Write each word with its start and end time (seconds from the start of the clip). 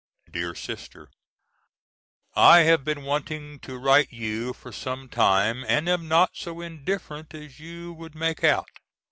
DEAR 0.31 0.55
SISTER: 0.55 1.11
I 2.35 2.61
have 2.61 2.83
been 2.83 3.03
wanting 3.03 3.59
to 3.59 3.77
write 3.77 4.11
you 4.11 4.51
for 4.51 4.71
some 4.71 5.07
time 5.07 5.63
and 5.67 5.87
am 5.87 6.07
not 6.07 6.31
so 6.33 6.59
indifferent 6.59 7.35
as 7.35 7.59
you 7.59 7.93
would 7.93 8.15
make 8.15 8.43
out. 8.43 8.71